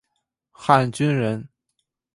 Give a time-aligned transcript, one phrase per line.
[0.51, 1.47] 汉军人。